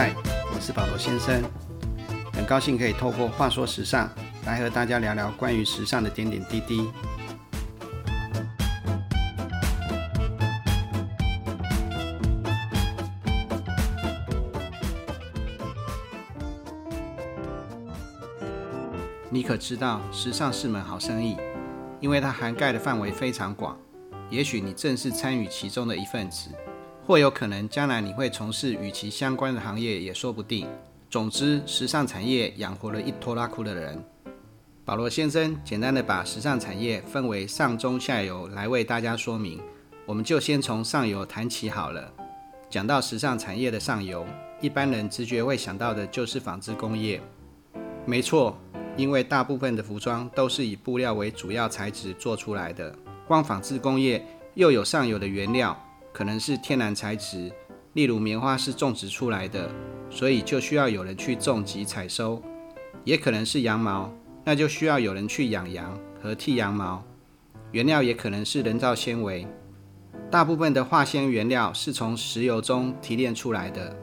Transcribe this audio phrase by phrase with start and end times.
[0.00, 0.14] 嗨，
[0.54, 1.42] 我是保罗先生，
[2.32, 4.08] 很高兴可以透过话说时尚
[4.46, 6.88] 来和大家聊聊关于时尚的点点滴滴。
[19.28, 21.36] 你可知道，时尚是门好生意，
[21.98, 23.76] 因为它涵盖的范围非常广。
[24.30, 26.50] 也许你正是参与其中的一份子。
[27.08, 30.66] 或有可能将来你会从事与其相关的行业，也说不定。
[31.08, 34.04] 总之，时尚产业养活了一拖拉库的人。
[34.84, 39.58] 保罗先生简单的把时尚产业分为上中下游来为大家说明。
[40.04, 42.12] 我们就先从上游谈起好了。
[42.68, 44.26] 讲到时尚产业的上游，
[44.60, 47.18] 一般人直觉会想到的就是纺织工业。
[48.04, 48.54] 没错，
[48.98, 52.94] 因为大部分的服装都是以布料为主要材质做出来的。
[53.26, 55.74] 光纺织工业又有上游的原料。
[56.12, 57.52] 可能是天然材质，
[57.92, 59.70] 例如棉花是种植出来的，
[60.10, 62.42] 所以就需要有人去种及采收；
[63.04, 64.12] 也可能是羊毛，
[64.44, 67.04] 那就需要有人去养羊和剃羊毛。
[67.72, 69.46] 原料也可能是人造纤维，
[70.30, 73.94] 大部分的化纤原料是从石油中提炼出来的，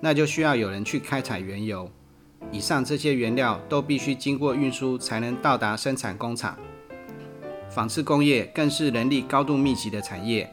[0.00, 1.90] 那就需要有人去开采原油。
[2.52, 6.56] 以上这些原料都必须经过运输才能到达生产工厂。
[7.70, 10.48] 纺织工业更是人力高度密集的产业。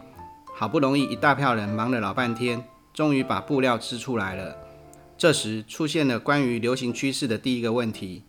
[0.61, 4.55] 好不容易一大票人忙了老半天，终于把布料织出来了。
[5.17, 8.21] 这时出现了关于流行趋势的第一个问题：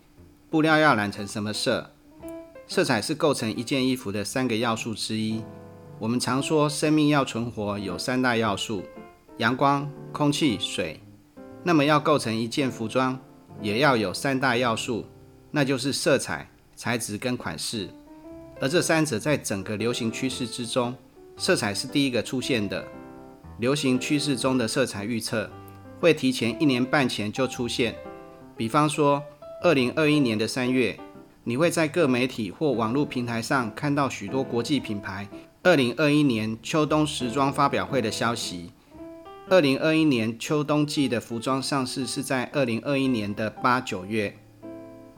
[0.48, 1.90] 布料要染成什么色？
[2.66, 5.42] 色彩是构成一件衣服的三个要素之一。
[5.98, 8.82] 我们常说生命要存活，有三大要素：
[9.36, 11.02] 阳光、空气、水。
[11.62, 13.20] 那么要构成一件服装，
[13.60, 15.04] 也要有三大要素，
[15.50, 17.90] 那就是色彩、材质跟款式。
[18.58, 20.94] 而这三者在整个流行趋势之中。
[21.36, 22.86] 色彩是第一个出现的，
[23.58, 25.50] 流行趋势中的色彩预测
[25.98, 27.94] 会提前一年半前就出现。
[28.56, 29.22] 比方说，
[29.62, 30.96] 二零二一年的三月，
[31.42, 35.26] 你会在各媒体或网络平台上看到许多国际品牌
[35.62, 38.70] 二零二一年秋冬时装发表会的消息。
[39.48, 44.38] 二零二一年秋冬季的服装上市是在二零二一年的八九月，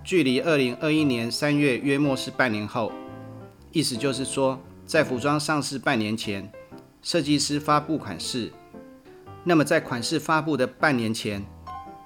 [0.03, 2.91] 距离二零二一年三月约莫是半年后。
[3.73, 4.59] 意思就是说。
[4.87, 6.51] 在服装上市半年前，
[7.03, 8.53] 设计师发布款式。
[9.43, 11.43] 那么在款式发布的半年前，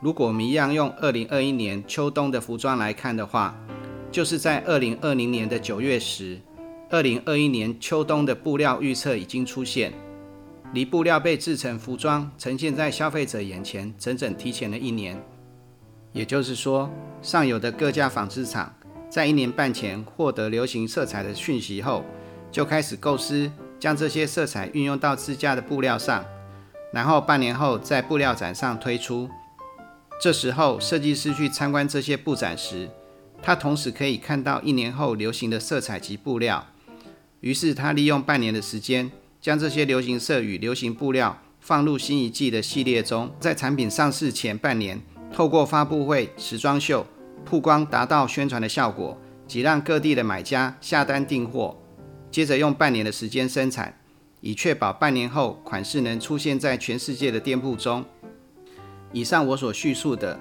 [0.00, 3.56] 如果我们一样用二零二一年秋冬的服装来看的话，
[4.12, 6.40] 就是在二零二零年的九月时，
[6.88, 9.92] 二零二一年秋冬的布料预测已经出现，
[10.72, 15.20] 离布料被制成服装呈现在消费者眼前，整整提前了一年。
[16.12, 16.88] 也就是说，
[17.22, 18.72] 上游的各家纺织厂
[19.10, 22.04] 在一年半前获得流行色彩的讯息后。
[22.50, 26.24] 就开始构思，将这些色彩运用到自家的布料上，
[26.92, 29.28] 然后半年后在布料展上推出。
[30.20, 32.90] 这时候，设计师去参观这些布展时，
[33.40, 36.66] 他同时可以看到一年后流行的色彩及布料。
[37.40, 45.00] 于是，他利用半年的时间，将这些流行色与流行布料放入新一季的系列中，在产品上市前半年，
[45.32, 47.06] 透过发布会、时装秀
[47.44, 49.16] 曝光，达到宣传的效果，
[49.46, 51.78] 及让各地的买家下单订货。
[52.30, 53.98] 接着用半年的时间生产，
[54.40, 58.04] 以确保半年后款式能出现在全世界的店铺中。
[59.12, 60.38] 以上我所叙述的，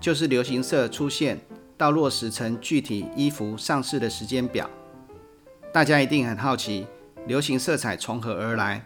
[0.00, 1.40] 就是流行色出现
[1.76, 4.68] 到落实成具体衣服上市的时间表。
[5.72, 6.86] 大家一定很好奇，
[7.26, 8.84] 流行色彩从何而来？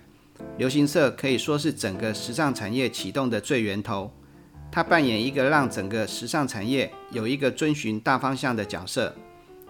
[0.58, 4.12] 流行色可以说是整个时尚产业启动的最源头，
[4.70, 9.14] 它扮演一个让整个时尚产业有一个遵循大方向的角色。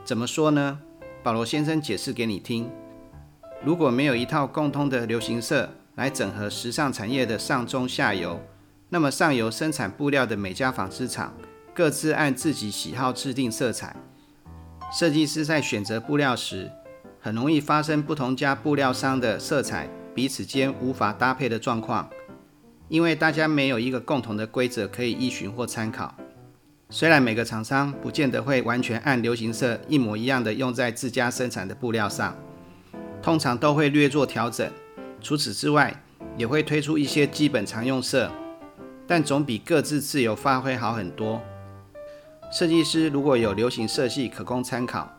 [0.04, 0.80] 怎么说呢？
[1.24, 2.70] 保罗先生解释给你听：
[3.64, 8.38] 如果没有一套共通的流行色来整合时尚产业的上中下游，
[8.90, 11.34] 那么上游生产布料的每家纺织厂
[11.72, 13.96] 各自按自己喜好制定色彩。
[14.93, 16.70] 设计师在选择布料时，
[17.19, 22.06] 很容易发生不同家布料商的色彩彼此间无法搭配的状况，
[22.88, 26.14] 因为大家没有一个共同的规则可以依循或参考。
[26.96, 32.37] 虽然每个厂商不见得会完全按流行色一模一样的用在自家生产的布料上，
[33.20, 34.70] 通常都会略做调整。
[35.20, 35.93] 除此之外，
[36.37, 38.31] 也会推出一些基本常用色，
[39.08, 41.43] 但总比各自自由发挥好很多。
[42.52, 45.12] 设计师如果有流行色系可供参考，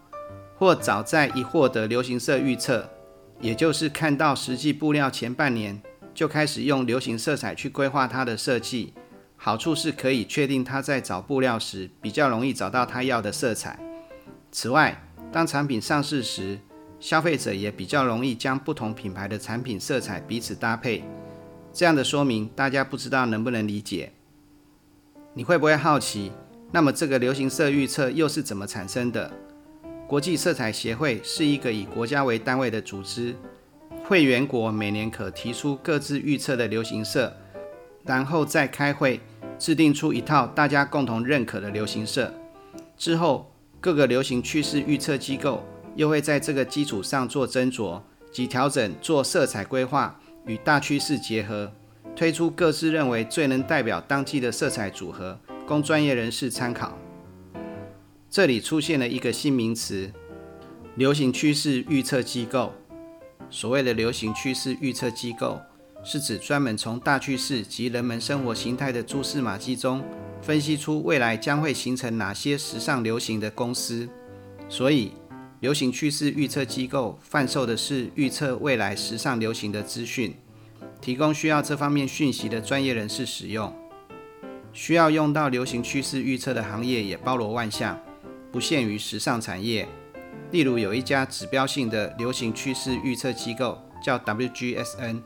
[0.57, 2.89] 或早在一获得流行色预测，
[3.42, 5.81] 也就是看到实际布料前半年
[6.13, 8.94] 就开始用流行色彩去规划它的设计。
[9.37, 13.79] 好处是可以确定他在找布料时比较容易找到他要的色彩。
[14.51, 16.59] 此外，当产品上市时，
[16.99, 21.03] 消费者也比较容易将不同品牌的产品色彩彼此搭配。
[21.73, 24.13] 这样的说明，大家不知道能不能理解？
[25.33, 26.31] 你会不会好奇？
[26.71, 29.31] 那么这个流行色预测又是怎么产生的？
[30.07, 33.35] 国际色彩协会是一个以国家为单位的组织，
[34.05, 37.35] 会员国每年可提出各自预测的流行色，
[38.06, 39.19] 然后再开会
[39.57, 42.34] 制定出一套大家共同认可的流行色。
[42.98, 45.63] 之后，各个流行趋势预测机构
[45.96, 51.72] 又会在这个基础上做斟酌及调整，做色彩规划与大趋势结合。
[52.16, 55.38] 推出各自认为最能代表当季的色彩组合，
[55.68, 56.98] 供专业人士参考。
[58.30, 60.12] 这里出现了一个新名词——
[60.96, 62.72] 流行趋势预测机构。
[63.50, 65.60] 所谓的流行趋势预测机构，
[66.06, 70.04] 是指专门从大趋势及人们生活形态的蛛丝马迹中，
[70.40, 74.07] 分析出未来将会形成哪些时尚流行的公司。
[74.69, 75.13] 所以，
[75.62, 80.36] 流行趋势预测机构贩售的是预测未来时尚流行的资讯。
[81.02, 83.74] 提供需要这方面讯息的专业人士使用。
[84.74, 88.00] 需要用到流行趋势预测的行业也包罗万象，
[88.52, 89.88] 不限于时尚产业。
[90.52, 95.22] 例如，有一家指标性的流行趋势预测机构叫 WGSN，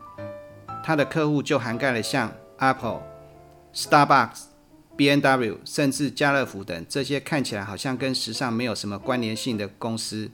[0.90, 3.04] 它的客户就涵盖了像 Apple、
[3.76, 4.46] Starbucks、
[4.98, 10.32] B&W，甚至家乐福等这些看起来好像跟时尚没有什么关联性的公司。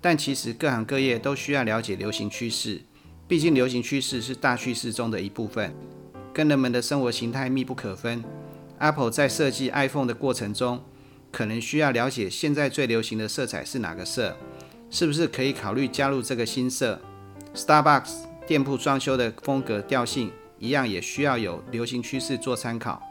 [0.00, 2.82] 但其实各行各业都需要了解流行趋势。
[3.26, 5.74] 毕竟，流行趋势是大趋势中的一部分，
[6.32, 8.22] 跟人们的生活形态密不可分。
[8.78, 10.84] Apple 在设计 iPhone 的过程中，
[11.32, 14.36] 可能需要了解现在最流行的色彩是哪个色，
[14.88, 17.00] 是不是可以考虑加入这个新色。
[17.56, 18.12] Starbucks
[18.46, 23.02] 店铺装修的风格调性一样，也需要有流行趋势做参考。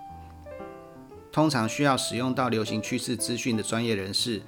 [1.32, 4.42] 通常需要使用到流行趋势资讯的专业人士，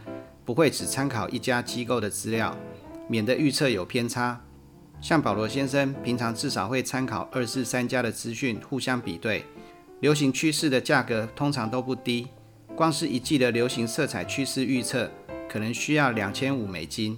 [0.46, 2.56] 不会只参考一家机构的资料，
[3.08, 4.40] 免得预测有偏差。
[5.02, 9.44] 像保罗先生，平常至少会参考二至三家的资讯，互相比对。
[10.02, 12.28] 流行趋势的价格通常都不低，
[12.76, 15.10] 光是一季的流行色彩趋势预测，
[15.50, 17.18] 可能需要两千五美金。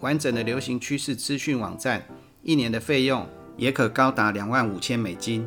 [0.00, 2.04] 完整的流行趋势资讯网站，
[2.48, 3.28] 一年的费用
[3.58, 5.46] 也可高达两万五千美金。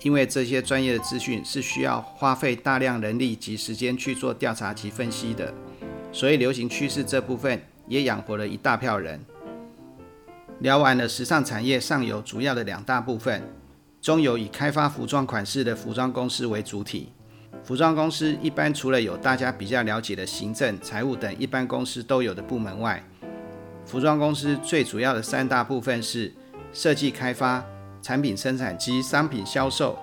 [0.00, 5.54] 因为这些专业的资讯是需要花费大量人力及时间去做调查及分析的，
[6.10, 9.24] 所以流行趋势这部分也养活了一大票人。
[10.58, 13.40] 聊完了时尚产业上游主要的两大部分，
[14.00, 17.12] 中游以开发服装款式的服装公司为主体。
[17.62, 23.00] 服装公司一般除了有大家比较了解的行政、财务等一般公司都有的部门外，
[23.92, 26.32] 服装公司最主要的三大部分是
[26.72, 27.62] 设计开发、
[28.00, 29.98] 产品生产及商品销售。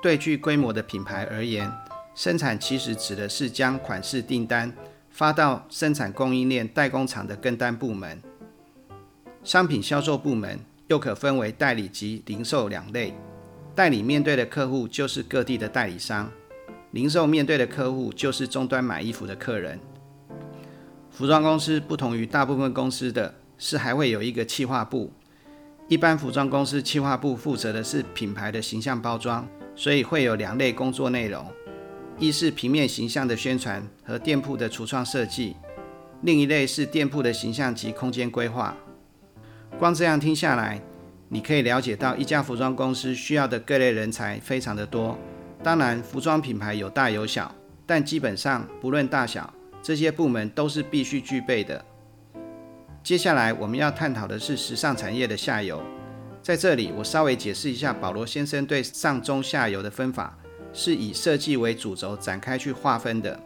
[0.00, 1.68] 对具规模的品牌而言，
[2.14, 4.72] 生产其实指的是将款式订单
[5.10, 8.22] 发到生产供应链代工厂的跟单部门。
[9.42, 13.12] 商品销售部门又可分为代理及零售两类。
[13.74, 16.30] 代理面对的客户就是各地的代理商，
[16.92, 19.76] 零售面对的客户就是终端买衣服的客人。
[21.16, 25.10] 服装公司不同于大部分公司的是，还会有一个企划部。
[25.88, 31.46] 一般服装公司企划部负责的是品牌的形象包装，所以会有两类工作内容：
[32.18, 35.56] 一是平面形象的宣传和店铺的橱窗设计；
[36.20, 38.76] 另一类是店铺的形象及空间规划。
[39.78, 40.82] 光这样听下来，
[41.30, 45.16] 你可以了解到一家服装公司需要的各类人才非常的多。
[45.62, 47.54] 当然，服装品牌有大有小，
[47.86, 49.50] 但基本上不论大小，
[49.86, 51.84] 这些部门都是必须具备的。
[53.04, 55.80] 接下来我们要探讨的是时尚产业的下游。
[56.42, 60.36] 在这里，我稍微解释一下保罗先生对上中下游的分法，
[60.72, 63.38] 是以设计为主轴展开去划分的。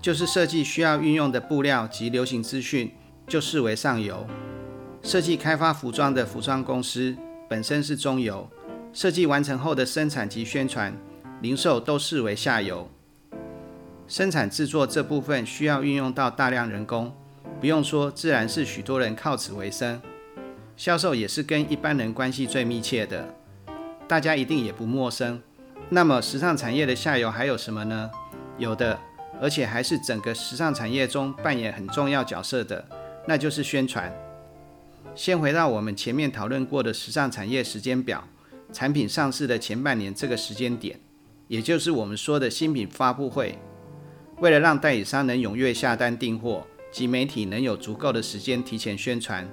[0.00, 2.92] 就是设计需要运用的布料及流行资讯，
[3.26, 4.24] 就视为上游。
[5.02, 7.16] 设计开发服装的服装公司
[7.48, 8.48] 本身是中游，
[8.92, 10.96] 设计完成后的生产及宣传、
[11.42, 12.88] 零售都视为下游。
[14.10, 17.14] 生产制作这部分需要运用到大量人工，
[17.60, 20.02] 不用说，自然是许多人靠此为生。
[20.76, 23.32] 销售也是跟一般人关系最密切的，
[24.08, 25.40] 大家一定也不陌生。
[25.90, 28.10] 那么，时尚产业的下游还有什么呢？
[28.58, 28.98] 有的，
[29.40, 32.84] 而且还是整个时尚产业中扮演很重要角色的，
[33.28, 34.12] 那就是宣传。
[35.14, 38.26] 先回到我们前面讨论过的时尚产业时间表，
[38.72, 40.98] 产品上市的前半年这个时间点，
[41.46, 43.56] 也就是我们说的新品发布会。
[44.40, 49.46] 为了让代理商能踊跃下单订货，及媒体能有足够的时间提前宣传，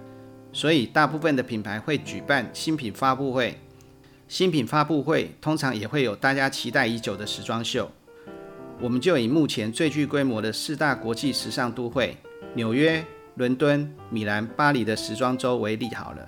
[0.52, 3.58] 所以大部分的品牌会举办新品发布会。
[4.28, 7.90] 新品发布会通常也会有大家期待已久的时装秀。
[8.80, 12.16] 我们就以目前最具规模的四大国际时尚都会——
[12.56, 13.04] 纽约。
[13.36, 16.28] 伦敦、米兰、巴黎的时装周为例好了。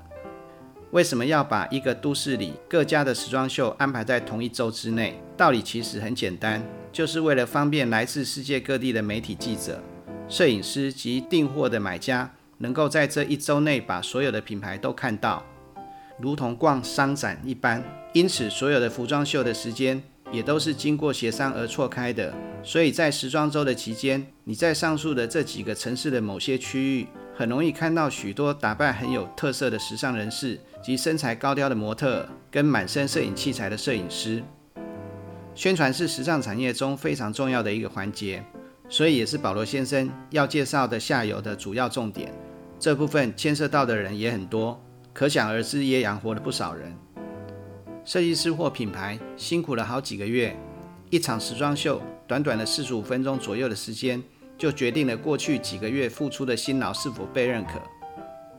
[0.92, 5.20] 为什么要把一个都市里各家的时装秀安排在同一周之内？
[5.36, 9.82] 道理其实很简单，就是为了方便来自世界各地的媒体记者、
[10.28, 15.46] 摄影师及订货的买家，能够在这一周内把所有的品牌都看到，
[16.20, 17.84] 如同逛商展一般。
[18.14, 22.34] 因此，所有的服装秀的时间也都是经过协商而错开的。
[22.64, 27.08] 所以在时装周的期间，你在上述的这几个城市的某些区域。
[27.36, 34.44] 很容易看到许多打扮很有特色的时尚人士及身材高挑的模特，跟满身摄影器材的摄影师。
[35.56, 38.44] 宣传是时尚产业中非常重要的一个环节，
[38.88, 42.34] 所以也是保罗先生要介绍的下游的主要重点。
[42.80, 44.82] 这部分牵涉到的人也很多，
[45.14, 46.96] 可想而知也养活了不少人。
[48.06, 50.56] 设计师或品牌辛苦了好几个月，
[51.10, 54.22] 一场时装秀，短短的四十五分钟左右的时间。
[54.60, 57.80] 就决定了过去几个月付出的辛劳是否被认可。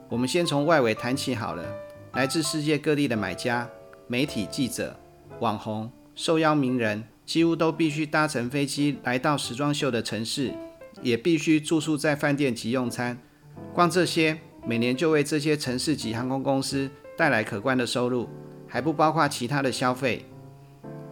[0.09, 1.63] 我们先从外围谈起好了。
[2.13, 3.69] 来自世界各地的买家、
[4.07, 4.99] 媒体记者、
[5.41, 10.53] 网红、受邀名人，几乎都必须搭乘飞机来到时装秀的城市，
[11.01, 13.17] 也必须住宿在饭店及用餐。
[13.73, 18.29] 光这些，每年就为这些城市及航空公司带来可观的收入，
[18.67, 20.23] 还不包括其他的消费。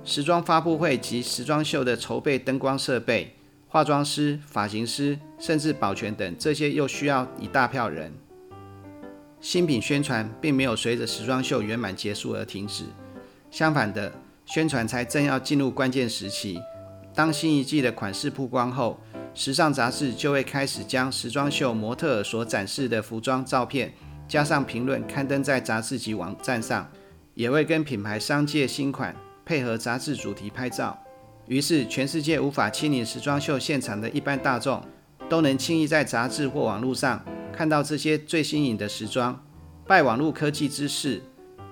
[0.03, 3.33] 时装发布会及时装秀的筹备、灯光设备。
[3.67, 8.13] 化妆师、发型师，甚至保全等，这些又需要一大票人。
[9.41, 12.83] 新品宣传并没有随着时装秀圆满结束而停止，
[13.49, 14.13] 相反的，
[14.51, 16.59] 宣传才正要进入关键时期。
[17.13, 18.99] 当新一季的款式曝光后，
[19.35, 23.93] 时尚杂志就会开始将时装秀模特儿所展示的服装照片
[24.27, 26.89] 加上评论刊登在杂志及网站上，
[27.35, 29.15] 也会跟品牌商借新款，
[29.45, 30.97] 配合杂志主题拍照。
[31.45, 34.83] 于是，全世界无法亲临时装秀现场的一般大众，
[35.29, 39.39] 都能轻易在杂志或网络上看到这些最新颖的时装。
[39.85, 41.21] 拜网络科技之赐，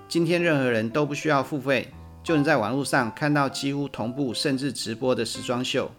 [0.08, 1.88] 今天任何人都不需要付费，
[2.22, 5.90] 就能在网络上看到几乎同步甚至直播的时装秀。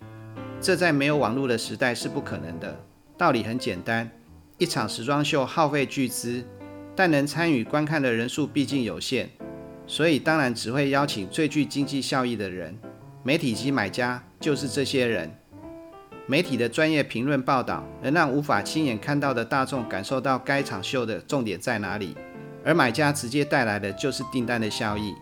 [0.62, 2.78] 这在没有网络的时代是不可能的。
[3.18, 4.10] 道理很简单，
[4.58, 6.44] 一场时装秀耗费巨资，
[6.96, 9.30] 但能参与观看的人数毕竟有限，
[9.88, 12.78] 所以当然只会邀请最具经济效益的人。
[13.24, 15.34] 媒体及买家就是这些人。
[16.26, 22.16] 媒体的专业评论报道，能让无法亲眼看到的大众感受到该场秀的重点在哪里，
[22.64, 25.14] 而买家直接带来的就是订单的效益。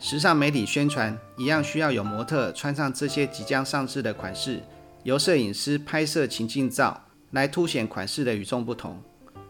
[0.00, 4.62] 时尚媒体宣传一样需要有模特穿上这些即将上市的款式，
[5.02, 9.02] 由摄影师拍摄情境照来凸显款式的与众不同。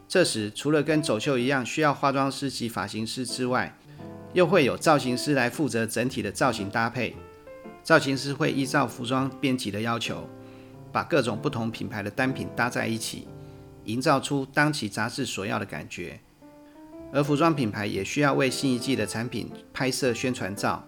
[0.07, 3.77] 这时，除了跟走秀一样需要化妆师及发型师之外，
[4.33, 7.15] 又会有造型师来负责整体的造型搭配。
[7.83, 10.27] 造型师会依照服装编辑的要求，
[10.91, 13.27] 把各种不同品牌的单品搭在一起，
[13.85, 16.19] 营造出当期杂志所要的感觉。
[17.11, 20.87] 而服装品牌也需要为新一季的产品拍摄宣传照，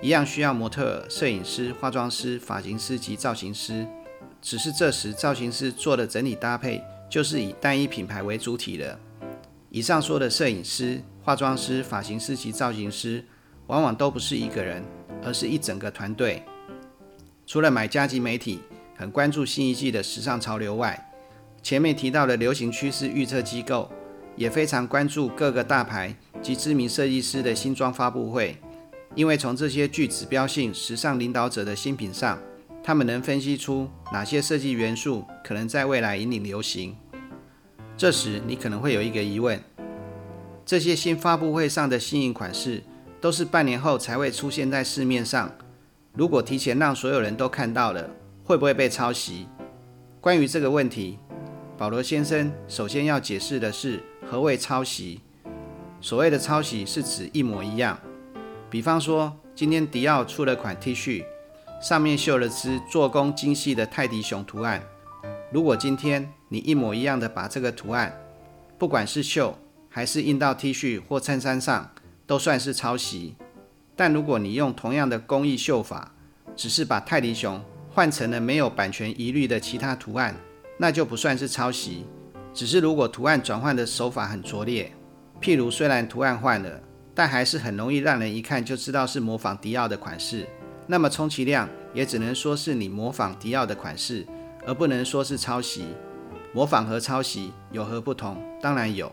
[0.00, 3.86] 一样需要模特、摄影师、化妆师、发型师及造型师。
[4.40, 8.98] 只是这时造型师做的整体搭配就是以单一品牌为主体了。
[9.70, 13.24] 以上说的摄影师、化妆师、发型师及造型师，
[13.68, 14.82] 往往都不是一个人。
[15.24, 16.42] 而是一整个团队。
[17.46, 18.58] 除了买家及媒体
[18.96, 21.12] 很关注新一季的时尚潮流外，
[21.62, 23.88] 前面提到的流行趋势预测机构
[24.36, 28.56] 也非常关注各个大牌及知名设计师的新装发布会，
[29.14, 32.38] 因为从这些具指标性时尚领导者的新品上，
[32.82, 36.96] 他们能分析出哪些设计元素可能在未来引领流行。
[37.96, 39.60] 这时你可能会有一个疑问：
[40.64, 42.82] 这些新发布会上的新颖款式？
[43.20, 45.48] 都是半年后才会出现在市面上。
[46.14, 48.10] 如果提前让所有人都看到了，
[48.42, 49.46] 会不会被抄袭？
[50.20, 51.20] 关于这个问题，
[51.78, 55.20] 保罗先生首先要解释的是何谓抄袭。
[56.00, 58.00] 所谓的抄袭是指一模一样。
[58.70, 61.22] 比方说，今天迪奥出了款 T 恤，
[61.82, 64.82] 上面绣了只做工精细的泰迪熊图案。
[65.52, 68.18] 如果今天你一模一样的把这个图案，
[68.78, 69.58] 不管是绣
[69.90, 71.92] 还是印到 T 恤或衬衫上，
[72.26, 73.34] 都算是抄袭，
[73.94, 76.10] 但如果你用同样的工艺绣法，
[76.56, 80.34] 只是把泰迪熊换成了没有版权疑虑的其他图案，
[80.78, 82.06] 那就不算是抄袭。
[82.54, 84.92] 只是如果图案转换的手法很拙劣，
[85.40, 86.80] 譬如虽然图案换了，
[87.14, 90.46] 但还是很容易让人一看就知道是模仿迪奥的款式，
[90.86, 94.26] 那么充其量也只能说是你模仿迪奥的款式，
[94.66, 95.86] 而不能说是抄袭。
[96.54, 98.36] 模仿和抄袭有何不同？
[98.60, 99.10] 当然有。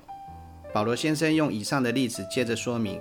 [0.74, 3.00] 保罗先生用以上的例子接着说明：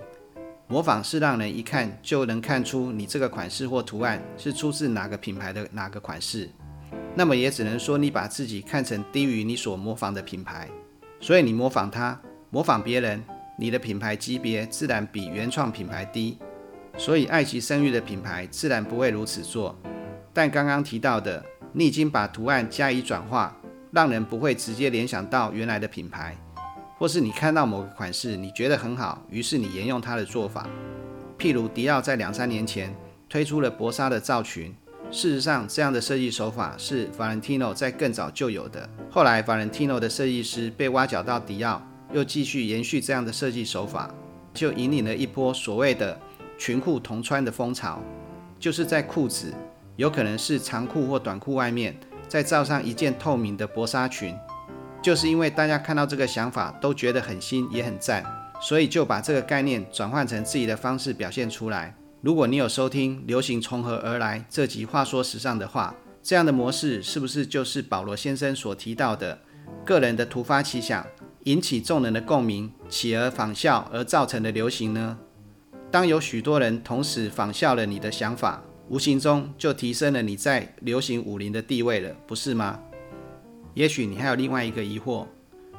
[0.68, 6.48] 模仿是让人一看就能看出你这个款式或图案是出自哪个品牌的哪个款式，
[7.18, 10.68] 那么也只能说你把自己看成低于你所模仿的品牌，
[11.18, 12.16] 所以你模仿它，
[12.48, 13.20] 模仿别人，
[13.58, 16.38] 你的品牌级别自然比原创品牌低，
[16.96, 19.76] 所以爱奇生育的品牌自然不会如此做。
[20.32, 23.56] 但刚刚提到的，你已经把图案加以转化，
[23.90, 26.38] 让人不会直接联想到原来的品牌，
[26.98, 30.68] 或是你看到某个款式你觉得很好，于是你沿用它的做法。
[31.36, 32.94] 譬如迪奥在两三年前
[33.28, 34.72] 推出了薄纱的罩裙，
[35.10, 38.88] 事实上这样的设计手法是 Valentino 在更早就有的。
[39.10, 41.82] 后来 Valentino 的设计师被挖角到迪奥。
[42.10, 44.08] 又继续延续这样的设计手法，
[44.54, 46.18] 就引领了一波所谓的
[46.56, 48.00] 裙裤同穿的风潮，
[48.58, 49.52] 就是在裤子
[49.96, 51.94] 有可能是长裤或短裤外面
[52.26, 54.34] 再罩上一件透明的薄纱裙，
[55.02, 58.24] 就是因为大家看到这个想法都觉得很新也很赞，
[58.58, 61.94] 所以就把这个概念转换成自己的方式表现出来。
[62.20, 69.38] 如果你有收听《流行从何而来》这集话说时尚的话，这样的模式是不是就是保罗先生所提到的
[69.84, 71.06] 个人的突发奇想？
[71.44, 75.16] 引起众人的共鸣，起而仿效而造成的流行呢？
[75.92, 82.80] 当有许多人同时仿效了你的想法，无形中就提升了你在流行武林的地位了，不是吗？
[83.74, 85.24] 也许你还有另外一个疑惑，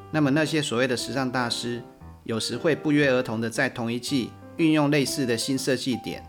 [0.09, 1.83] 那么那些所谓的时尚大师，
[2.23, 6.21] 有时会不约而同的在同一季运用类似的新设计点，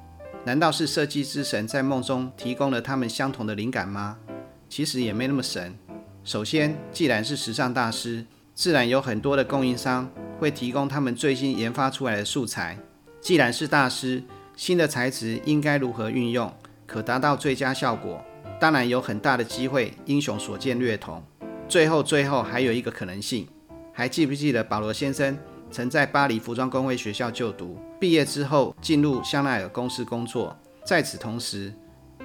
[0.44, 4.16] 难道是设计之神在梦中提供了他们相同的灵感吗？
[4.68, 5.76] 其实也没那么神。
[6.22, 10.08] 首先，既然是时尚大师，自然有很多的供应商
[10.38, 12.78] 会提供他们最新研发出来的素材。
[13.20, 14.22] 既然是大师，
[14.54, 16.54] 新的材质应该如何运用，
[16.86, 18.24] 可达到最佳效果？
[18.60, 21.20] 当然有很大的机会，英雄所见略同。
[21.68, 23.48] 最后，最后还有一个可能性，
[23.92, 25.36] 还记不记得保罗先生
[25.70, 30.56] 曾在巴黎服装工位学校就读，毕业之后进入香奈儿公司工作。
[30.84, 31.72] 在此同时，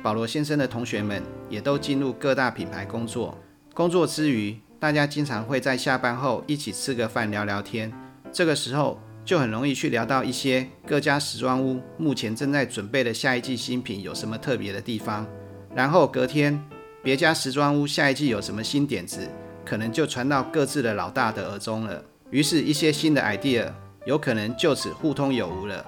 [0.01, 3.37] 保罗先生的同学们也都进入各大品牌工作。
[3.73, 7.91] 工作之余，大家经常会在下班后一起吃个饭聊聊天，
[8.31, 15.27] 这个时候就很容易去聊到一些各家时装屋目前正在准备的下一季新品有什么特别的地方。
[15.75, 16.59] 然后隔天，
[17.03, 19.27] 别家时装屋下一季有什么新点子，
[19.65, 22.03] 可能就传到各自的老大的耳中了。
[22.31, 23.71] 于是，一些新的 idea
[24.05, 25.85] 有可能就此互通有无了。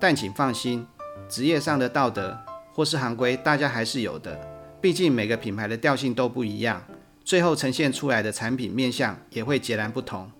[0.00, 0.86] 但请放心，
[1.28, 2.36] 职业上的道德
[2.72, 4.38] 或是行规，大家还是有的。
[4.80, 6.82] 毕竟每个品牌的调性都不一样。
[7.24, 10.30] 最后呈现出来的产品面相也会截然不同，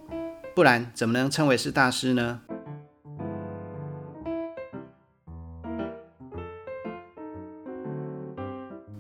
[0.54, 2.40] 不然怎么能称为是大师呢？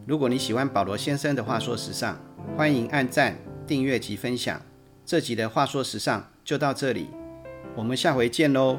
[0.06, 2.18] 如果你喜欢保罗先生的话说时尚，
[2.56, 4.60] 欢迎按赞、订阅及分享。
[5.04, 7.08] 这集的话说时尚就到这里，
[7.74, 8.78] 我们下回见喽。